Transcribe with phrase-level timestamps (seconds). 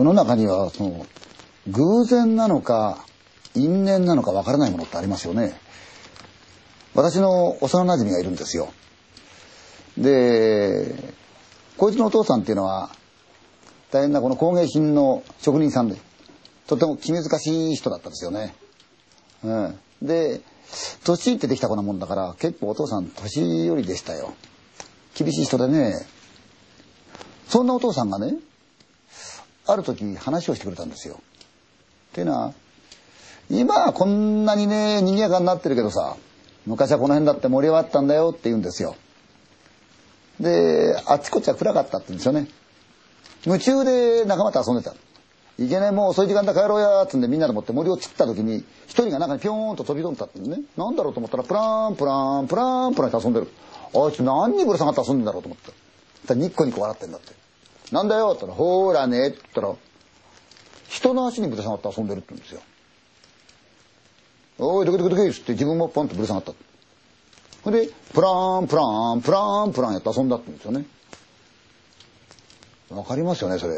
[0.00, 1.06] 世の中にはその
[1.68, 3.04] 偶然なのか
[3.54, 5.60] 因縁なのかわからないものってありますよね。
[6.94, 8.72] 私の幼馴染がいるんですよ。
[9.98, 10.94] で、
[11.76, 12.90] こいつのお父さんっていうのは
[13.90, 15.98] 大変なこの工芸品の職人さんで、
[16.66, 18.54] とても気難しい人だったんですよね。
[19.44, 20.40] うん、で、
[21.04, 24.32] 年いってできた子なもんだから結構お父さん年寄りでしたよ。
[25.14, 25.92] 厳しい人でね。
[27.48, 28.38] そんなお父さんがね、
[29.70, 31.20] ある時話をしてくれたんですよ。
[32.12, 32.52] っていうのは、
[33.50, 36.16] 今はこんなにね、賑やかになってるけどさ、
[36.66, 38.96] 昔はこの辺だって盛り上がったんだよって言うんですよ。
[40.38, 42.48] で、あっちこっちは暗かったって言うんですよね。
[43.46, 44.94] 夢中で仲間と遊んでた。
[45.60, 53.48] いけねえもう遅い時間だ帰ろうやっつんでみんなで持って森を散った時に一人が中にピョーンと飛び込んだってねなんだろうと思ったらプランプランプランプランって遊んでる
[53.94, 55.58] あいつ何にぶら下がって遊んでんだろうと思っ
[56.26, 57.34] たニッコニコ笑ってんだって
[57.92, 59.74] なんだよって言ったらほーらねって言ったら
[60.88, 62.60] 人の足にぶら下がって遊んでるって言うんですよ。
[64.58, 66.52] おいドキドキドキっつって自分もポンとぶら下がった。
[67.64, 70.84] それでプラーンプラーンプラーンプランやって遊んだって言うんですよね。
[72.90, 73.74] わかりますよねそれ。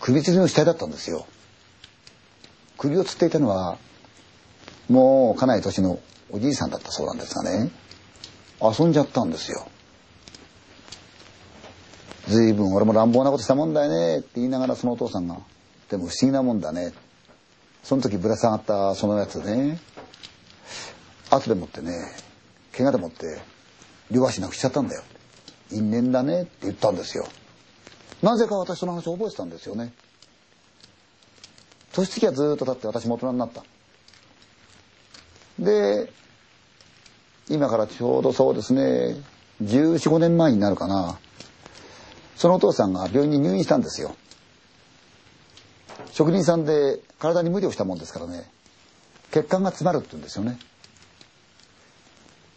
[0.00, 1.26] 首吊りの死体だったんですよ。
[2.78, 3.78] 首を吊っていたのは
[4.88, 7.70] もうかなり年のおじいさんだったそうなんですがね。
[8.60, 9.68] 遊んじゃったんですよ。
[12.30, 14.18] 随分俺も乱暴なことしたもんだよね。
[14.20, 15.36] って言いながらそのお父さんが
[15.88, 16.92] でも不思議なもんだね。
[17.82, 19.80] その時ぶら下がったそのやつね。
[21.30, 21.92] 後でもってね
[22.76, 23.40] 怪我でもって
[24.10, 25.02] 両足なくしちゃったんだよ。
[25.72, 26.42] 因縁だね。
[26.42, 27.26] って言ったんですよ。
[28.22, 29.92] なぜか私その話を覚えてたんですよね。
[31.92, 33.64] 年月はずっと経って私も大人になった。
[35.58, 36.12] で、
[37.48, 39.16] 今からちょうどそうですね、
[39.62, 41.18] 14、15年前になるかな。
[42.40, 44.16] そのお父さんが病院に入院したんですよ。
[46.10, 48.50] 職人さんで体に無理をしたもんですからね、
[49.30, 50.58] 血管が詰まるって言うんですよね。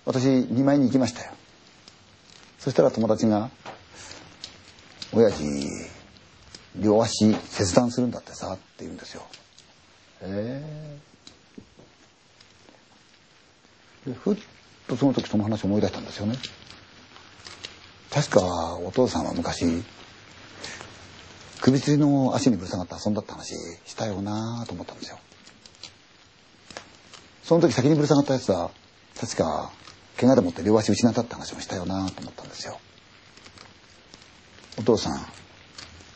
[0.05, 1.33] 私、見舞いに行きましたよ。
[2.59, 3.49] そしたら友達が、
[5.11, 5.43] 親父
[6.77, 9.23] 両足切断するんだってさって言うんですよ。
[10.21, 10.63] へ
[14.07, 14.13] え。
[14.13, 14.37] ふっ
[14.87, 16.37] とその時その話を思い出したんですよね。
[18.13, 19.65] 確かお父さんは昔
[21.61, 25.17] 首吊りの足にぶら下がって遊んだって話したよなと思ったんですよ。
[27.43, 28.69] その時先にぶら下がったやつは
[29.19, 29.71] 確か
[30.17, 32.79] 怪我でもって両足失ったって話もしたよなと思ったんですよ。
[34.77, 35.25] お父さん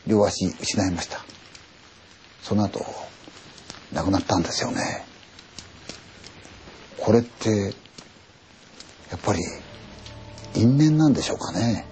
[0.06, 1.24] 両足失いました
[2.42, 2.84] その後
[3.92, 5.04] 亡くなったんですよね
[6.98, 7.50] これって
[9.10, 9.38] やっぱり
[10.58, 11.86] 因縁なんでしょうかね。